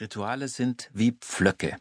Rituale 0.00 0.48
sind 0.48 0.90
wie 0.92 1.12
Pflöcke. 1.12 1.76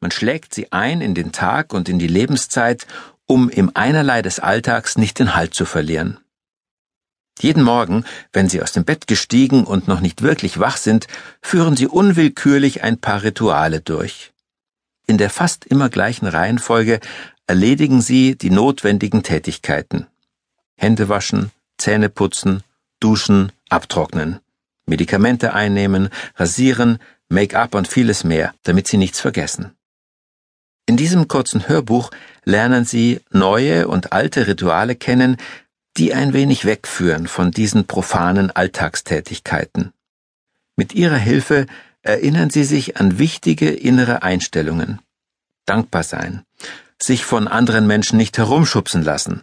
Man 0.00 0.10
schlägt 0.10 0.52
sie 0.52 0.72
ein 0.72 1.00
in 1.00 1.14
den 1.14 1.30
Tag 1.30 1.72
und 1.72 1.88
in 1.88 2.00
die 2.00 2.08
Lebenszeit, 2.08 2.88
um 3.26 3.48
im 3.48 3.70
Einerlei 3.74 4.20
des 4.20 4.40
Alltags 4.40 4.98
nicht 4.98 5.20
den 5.20 5.36
Halt 5.36 5.54
zu 5.54 5.64
verlieren. 5.64 6.18
Jeden 7.38 7.62
Morgen, 7.62 8.04
wenn 8.32 8.48
Sie 8.48 8.60
aus 8.60 8.72
dem 8.72 8.84
Bett 8.84 9.06
gestiegen 9.06 9.62
und 9.62 9.86
noch 9.86 10.00
nicht 10.00 10.22
wirklich 10.22 10.58
wach 10.58 10.76
sind, 10.76 11.06
führen 11.40 11.76
Sie 11.76 11.86
unwillkürlich 11.86 12.82
ein 12.82 12.98
paar 12.98 13.22
Rituale 13.22 13.80
durch. 13.80 14.32
In 15.06 15.16
der 15.16 15.30
fast 15.30 15.64
immer 15.64 15.88
gleichen 15.88 16.26
Reihenfolge 16.26 16.98
erledigen 17.46 18.02
Sie 18.02 18.36
die 18.36 18.50
notwendigen 18.50 19.22
Tätigkeiten. 19.22 20.08
Hände 20.76 21.08
waschen, 21.08 21.52
Zähne 21.78 22.08
putzen, 22.08 22.64
duschen, 22.98 23.52
abtrocknen. 23.68 24.40
Medikamente 24.84 25.54
einnehmen, 25.54 26.08
rasieren, 26.34 26.98
Make-up 27.32 27.74
und 27.74 27.88
vieles 27.88 28.24
mehr, 28.24 28.54
damit 28.62 28.86
Sie 28.86 28.98
nichts 28.98 29.18
vergessen. 29.18 29.72
In 30.86 30.96
diesem 30.96 31.28
kurzen 31.28 31.66
Hörbuch 31.66 32.10
lernen 32.44 32.84
Sie 32.84 33.20
neue 33.30 33.88
und 33.88 34.12
alte 34.12 34.46
Rituale 34.46 34.96
kennen, 34.96 35.38
die 35.96 36.12
ein 36.12 36.34
wenig 36.34 36.64
wegführen 36.64 37.26
von 37.28 37.50
diesen 37.50 37.86
profanen 37.86 38.50
Alltagstätigkeiten. 38.50 39.92
Mit 40.76 40.94
ihrer 40.94 41.16
Hilfe 41.16 41.66
erinnern 42.02 42.50
Sie 42.50 42.64
sich 42.64 42.98
an 42.98 43.18
wichtige 43.18 43.70
innere 43.70 44.22
Einstellungen. 44.22 45.00
Dankbar 45.64 46.02
sein, 46.02 46.42
sich 47.00 47.24
von 47.24 47.48
anderen 47.48 47.86
Menschen 47.86 48.18
nicht 48.18 48.36
herumschubsen 48.36 49.02
lassen, 49.02 49.42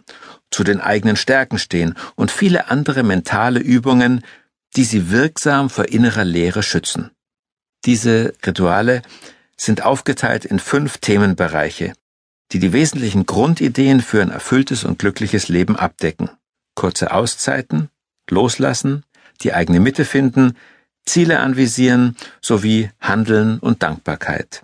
zu 0.50 0.62
den 0.62 0.80
eigenen 0.80 1.16
Stärken 1.16 1.58
stehen 1.58 1.96
und 2.14 2.30
viele 2.30 2.68
andere 2.68 3.02
mentale 3.02 3.60
Übungen, 3.60 4.22
die 4.76 4.84
Sie 4.84 5.10
wirksam 5.10 5.70
vor 5.70 5.86
innerer 5.86 6.24
Leere 6.24 6.62
schützen. 6.62 7.10
Diese 7.84 8.34
Rituale 8.44 9.02
sind 9.56 9.82
aufgeteilt 9.84 10.44
in 10.44 10.58
fünf 10.58 10.98
Themenbereiche, 10.98 11.92
die 12.52 12.58
die 12.58 12.72
wesentlichen 12.72 13.26
Grundideen 13.26 14.00
für 14.00 14.22
ein 14.22 14.30
erfülltes 14.30 14.84
und 14.84 14.98
glückliches 14.98 15.48
Leben 15.48 15.76
abdecken. 15.76 16.30
Kurze 16.74 17.12
Auszeiten, 17.12 17.88
loslassen, 18.28 19.04
die 19.42 19.52
eigene 19.52 19.80
Mitte 19.80 20.04
finden, 20.04 20.56
Ziele 21.04 21.40
anvisieren 21.40 22.16
sowie 22.40 22.90
Handeln 23.00 23.58
und 23.58 23.82
Dankbarkeit. 23.82 24.62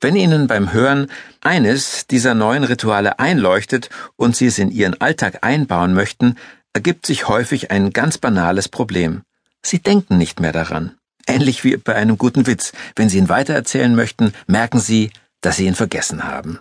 Wenn 0.00 0.16
Ihnen 0.16 0.48
beim 0.48 0.72
Hören 0.72 1.06
eines 1.40 2.08
dieser 2.08 2.34
neuen 2.34 2.64
Rituale 2.64 3.20
einleuchtet 3.20 3.88
und 4.16 4.34
Sie 4.34 4.46
es 4.46 4.58
in 4.58 4.72
Ihren 4.72 5.00
Alltag 5.00 5.38
einbauen 5.42 5.94
möchten, 5.94 6.36
ergibt 6.72 7.06
sich 7.06 7.28
häufig 7.28 7.70
ein 7.70 7.92
ganz 7.92 8.18
banales 8.18 8.68
Problem. 8.68 9.22
Sie 9.62 9.78
denken 9.78 10.18
nicht 10.18 10.40
mehr 10.40 10.52
daran. 10.52 10.96
Ähnlich 11.26 11.64
wie 11.64 11.76
bei 11.76 11.94
einem 11.94 12.18
guten 12.18 12.46
Witz. 12.46 12.72
Wenn 12.96 13.08
Sie 13.08 13.18
ihn 13.18 13.28
weitererzählen 13.28 13.94
möchten, 13.94 14.32
merken 14.46 14.80
Sie, 14.80 15.10
dass 15.40 15.56
Sie 15.56 15.66
ihn 15.66 15.74
vergessen 15.74 16.24
haben. 16.24 16.60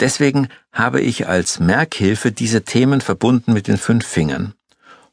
Deswegen 0.00 0.48
habe 0.72 1.00
ich 1.00 1.28
als 1.28 1.60
Merkhilfe 1.60 2.32
diese 2.32 2.62
Themen 2.62 3.00
verbunden 3.00 3.52
mit 3.52 3.68
den 3.68 3.78
fünf 3.78 4.06
Fingern. 4.06 4.54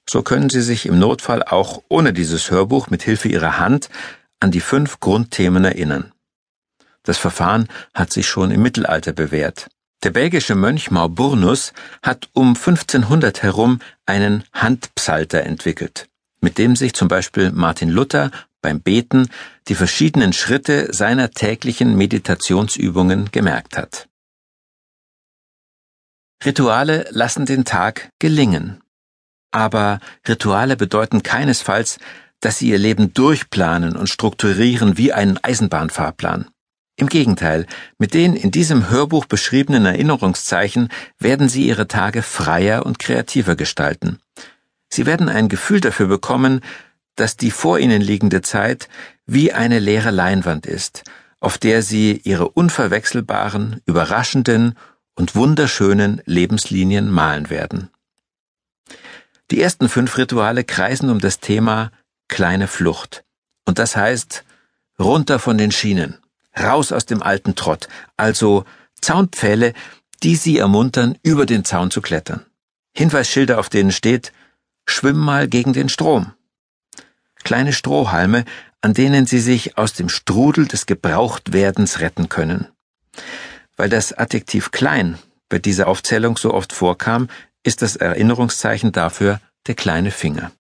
So 0.09 0.23
können 0.23 0.49
Sie 0.49 0.61
sich 0.61 0.85
im 0.85 0.97
Notfall 0.99 1.43
auch 1.43 1.83
ohne 1.87 2.13
dieses 2.13 2.49
Hörbuch 2.49 2.89
mit 2.89 3.03
Hilfe 3.03 3.29
Ihrer 3.29 3.59
Hand 3.59 3.89
an 4.39 4.51
die 4.51 4.59
fünf 4.59 4.99
Grundthemen 4.99 5.63
erinnern. 5.63 6.11
Das 7.03 7.17
Verfahren 7.17 7.67
hat 7.93 8.11
sich 8.11 8.27
schon 8.27 8.51
im 8.51 8.61
Mittelalter 8.61 9.13
bewährt. 9.13 9.67
Der 10.03 10.09
belgische 10.09 10.55
Mönch 10.55 10.89
Mauburnus 10.89 11.73
hat 12.01 12.29
um 12.33 12.49
1500 12.49 13.43
herum 13.43 13.79
einen 14.07 14.43
Handpsalter 14.51 15.43
entwickelt, 15.43 16.09
mit 16.41 16.57
dem 16.57 16.75
sich 16.75 16.93
zum 16.93 17.07
Beispiel 17.07 17.51
Martin 17.51 17.89
Luther 17.89 18.31
beim 18.61 18.81
Beten 18.81 19.29
die 19.67 19.75
verschiedenen 19.75 20.33
Schritte 20.33 20.93
seiner 20.93 21.31
täglichen 21.31 21.95
Meditationsübungen 21.95 23.31
gemerkt 23.31 23.77
hat. 23.77 24.07
Rituale 26.43 27.07
lassen 27.11 27.45
den 27.45 27.65
Tag 27.65 28.09
gelingen. 28.19 28.81
Aber 29.51 29.99
Rituale 30.27 30.75
bedeuten 30.75 31.23
keinesfalls, 31.23 31.99
dass 32.39 32.57
sie 32.57 32.69
ihr 32.69 32.79
Leben 32.79 33.13
durchplanen 33.13 33.95
und 33.95 34.09
strukturieren 34.09 34.97
wie 34.97 35.13
einen 35.13 35.37
Eisenbahnfahrplan. 35.37 36.49
Im 36.97 37.07
Gegenteil, 37.07 37.65
mit 37.97 38.13
den 38.13 38.35
in 38.35 38.51
diesem 38.51 38.89
Hörbuch 38.89 39.25
beschriebenen 39.25 39.85
Erinnerungszeichen 39.85 40.89
werden 41.17 41.49
Sie 41.49 41.65
Ihre 41.67 41.87
Tage 41.87 42.21
freier 42.21 42.85
und 42.85 42.99
kreativer 42.99 43.55
gestalten. 43.55 44.19
Sie 44.87 45.05
werden 45.05 45.29
ein 45.29 45.49
Gefühl 45.49 45.79
dafür 45.79 46.07
bekommen, 46.07 46.61
dass 47.15 47.37
die 47.37 47.51
vor 47.51 47.79
ihnen 47.79 48.01
liegende 48.01 48.41
Zeit 48.41 48.87
wie 49.25 49.53
eine 49.53 49.79
leere 49.79 50.11
Leinwand 50.11 50.65
ist, 50.65 51.03
auf 51.39 51.57
der 51.57 51.81
sie 51.81 52.21
ihre 52.23 52.49
unverwechselbaren, 52.49 53.81
überraschenden 53.85 54.77
und 55.15 55.35
wunderschönen 55.35 56.21
Lebenslinien 56.25 57.09
malen 57.09 57.49
werden. 57.49 57.89
Die 59.49 59.61
ersten 59.61 59.89
fünf 59.89 60.17
Rituale 60.17 60.63
kreisen 60.63 61.09
um 61.09 61.19
das 61.19 61.39
Thema 61.39 61.91
kleine 62.29 62.67
Flucht. 62.67 63.23
Und 63.65 63.79
das 63.79 63.95
heißt, 63.95 64.45
runter 64.97 65.39
von 65.39 65.57
den 65.57 65.71
Schienen, 65.71 66.17
raus 66.57 66.91
aus 66.91 67.05
dem 67.05 67.21
alten 67.21 67.55
Trott, 67.55 67.87
also 68.15 68.65
Zaunpfähle, 69.01 69.73
die 70.23 70.35
sie 70.35 70.57
ermuntern, 70.57 71.17
über 71.23 71.45
den 71.45 71.65
Zaun 71.65 71.91
zu 71.91 72.01
klettern. 72.01 72.45
Hinweisschilder, 72.95 73.59
auf 73.59 73.69
denen 73.69 73.91
steht, 73.91 74.31
schwimm 74.85 75.17
mal 75.17 75.47
gegen 75.47 75.73
den 75.73 75.89
Strom 75.89 76.33
kleine 77.43 77.73
Strohhalme, 77.73 78.45
an 78.81 78.93
denen 78.93 79.25
sie 79.25 79.39
sich 79.39 79.77
aus 79.77 79.93
dem 79.93 80.09
Strudel 80.09 80.67
des 80.67 80.85
Gebrauchtwerdens 80.85 81.99
retten 81.99 82.29
können. 82.29 82.67
Weil 83.77 83.89
das 83.89 84.13
Adjektiv 84.13 84.71
klein 84.71 85.17
bei 85.49 85.59
dieser 85.59 85.87
Aufzählung 85.87 86.37
so 86.37 86.53
oft 86.53 86.73
vorkam, 86.73 87.29
ist 87.63 87.81
das 87.81 87.95
Erinnerungszeichen 87.95 88.91
dafür 88.91 89.39
der 89.67 89.75
kleine 89.75 90.11
Finger. 90.11 90.51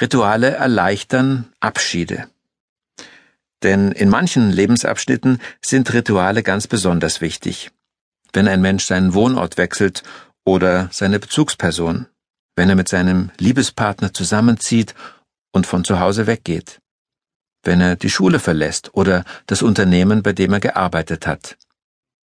Rituale 0.00 0.50
erleichtern 0.50 1.52
Abschiede. 1.60 2.28
Denn 3.62 3.92
in 3.92 4.08
manchen 4.08 4.50
Lebensabschnitten 4.50 5.40
sind 5.62 5.92
Rituale 5.92 6.42
ganz 6.42 6.66
besonders 6.66 7.20
wichtig. 7.20 7.70
Wenn 8.32 8.48
ein 8.48 8.60
Mensch 8.60 8.84
seinen 8.84 9.14
Wohnort 9.14 9.56
wechselt 9.56 10.02
oder 10.44 10.88
seine 10.90 11.20
Bezugsperson 11.20 12.06
wenn 12.56 12.68
er 12.68 12.76
mit 12.76 12.88
seinem 12.88 13.30
Liebespartner 13.38 14.12
zusammenzieht 14.12 14.94
und 15.52 15.66
von 15.66 15.84
zu 15.84 16.00
Hause 16.00 16.26
weggeht, 16.26 16.80
wenn 17.62 17.80
er 17.80 17.96
die 17.96 18.10
Schule 18.10 18.38
verlässt 18.38 18.94
oder 18.94 19.24
das 19.46 19.62
Unternehmen, 19.62 20.22
bei 20.22 20.32
dem 20.32 20.52
er 20.52 20.60
gearbeitet 20.60 21.26
hat, 21.26 21.56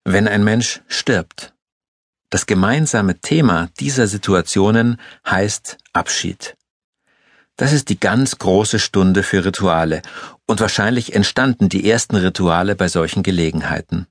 wenn 0.03 0.27
ein 0.27 0.43
Mensch 0.43 0.81
stirbt. 0.87 1.53
Das 2.29 2.45
gemeinsame 2.45 3.19
Thema 3.19 3.69
dieser 3.79 4.07
Situationen 4.07 4.97
heißt 5.25 5.77
Abschied. 5.91 6.55
Das 7.57 7.73
ist 7.73 7.89
die 7.89 7.99
ganz 7.99 8.37
große 8.37 8.79
Stunde 8.79 9.21
für 9.21 9.43
Rituale, 9.43 10.01
und 10.47 10.59
wahrscheinlich 10.59 11.13
entstanden 11.13 11.69
die 11.69 11.89
ersten 11.89 12.15
Rituale 12.15 12.75
bei 12.75 12.87
solchen 12.87 13.23
Gelegenheiten. 13.23 14.07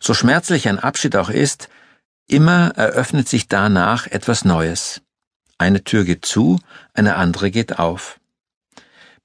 So 0.00 0.12
schmerzlich 0.12 0.68
ein 0.68 0.78
Abschied 0.78 1.16
auch 1.16 1.30
ist, 1.30 1.68
Immer 2.26 2.72
eröffnet 2.76 3.28
sich 3.28 3.48
danach 3.48 4.06
etwas 4.06 4.44
Neues. 4.44 5.02
Eine 5.58 5.84
Tür 5.84 6.04
geht 6.04 6.24
zu, 6.24 6.58
eine 6.94 7.16
andere 7.16 7.50
geht 7.50 7.78
auf. 7.78 8.18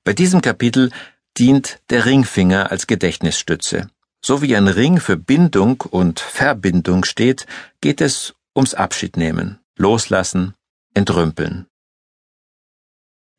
Bei 0.04 0.14
diesem 0.14 0.42
Kapitel 0.42 0.92
dient 1.38 1.80
der 1.90 2.06
Ringfinger 2.06 2.72
als 2.72 2.88
Gedächtnisstütze. 2.88 3.90
So 4.24 4.42
wie 4.42 4.56
ein 4.56 4.68
Ring 4.68 5.00
für 5.00 5.16
Bindung 5.16 5.82
und 5.82 6.20
Verbindung 6.20 7.06
steht, 7.06 7.46
geht 7.80 8.02
es 8.02 8.36
ums 8.56 8.74
Abschiednehmen, 8.74 9.60
Loslassen, 9.78 10.54
Entrümpeln. 10.94 11.68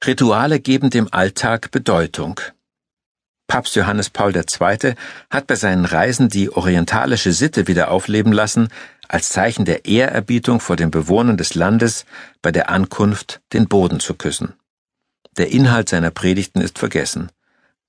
Rituale 0.05 0.61
geben 0.61 0.89
dem 0.89 1.13
Alltag 1.13 1.71
Bedeutung. 1.71 2.41
Papst 3.47 3.75
Johannes 3.75 4.09
Paul 4.09 4.35
II. 4.35 4.95
hat 5.29 5.47
bei 5.47 5.57
seinen 5.57 5.85
Reisen 5.85 6.31
die 6.31 6.51
orientalische 6.51 7.33
Sitte 7.33 7.67
wieder 7.67 7.91
aufleben 7.91 8.33
lassen, 8.33 8.69
als 9.11 9.31
Zeichen 9.31 9.65
der 9.65 9.87
Ehrerbietung 9.87 10.61
vor 10.61 10.77
den 10.77 10.93
Bewohnern 10.93 11.37
des 11.37 11.55
Landes 11.55 12.05
bei 12.43 12.53
der 12.53 12.71
Ankunft 12.71 13.41
den 13.53 13.67
Boden 13.67 13.99
zu 13.99 14.15
küssen. 14.15 14.55
Der 15.37 15.51
Inhalt 15.51 15.89
seiner 15.89 16.13
Predigten 16.13 16.61
ist 16.61 16.79
vergessen. 16.79 17.31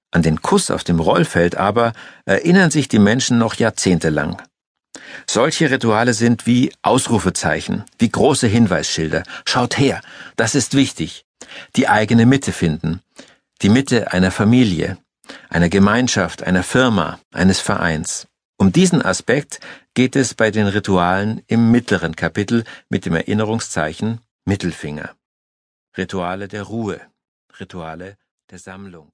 An 0.10 0.24
den 0.24 0.42
Kuss 0.42 0.72
auf 0.72 0.84
dem 0.84 1.00
Rollfeld 1.00 1.56
aber 1.56 1.94
erinnern 2.26 2.72
sich 2.72 2.88
die 2.88 2.98
Menschen 2.98 3.38
noch 3.38 3.54
jahrzehntelang. 3.54 4.42
Solche 5.28 5.70
Rituale 5.70 6.16
sind 6.16 6.48
wie 6.48 6.74
Ausrufezeichen, 6.82 7.84
wie 8.00 8.10
große 8.10 8.48
Hinweisschilder. 8.48 9.22
Schaut 9.46 9.78
her, 9.78 10.02
das 10.38 10.56
ist 10.56 10.74
wichtig. 10.74 11.26
Die 11.76 11.88
eigene 11.88 12.26
Mitte 12.26 12.52
finden. 12.52 13.02
Die 13.62 13.70
Mitte 13.70 14.12
einer 14.12 14.32
Familie, 14.32 14.98
einer 15.50 15.70
Gemeinschaft, 15.70 16.42
einer 16.42 16.64
Firma, 16.64 17.20
eines 17.32 17.60
Vereins. 17.60 18.28
Um 18.62 18.72
diesen 18.72 19.02
Aspekt 19.02 19.60
geht 19.96 20.16
es 20.16 20.36
bei 20.36 20.52
den 20.52 20.68
Ritualen 20.68 21.42
im 21.48 21.72
mittleren 21.72 22.16
Kapitel 22.16 22.64
mit 22.90 23.08
dem 23.08 23.16
Erinnerungszeichen 23.16 24.22
Mittelfinger. 24.46 25.16
Rituale 25.98 26.48
der 26.48 26.62
Ruhe, 26.62 27.02
Rituale 27.60 28.20
der 28.52 28.60
Sammlung. 28.60 29.14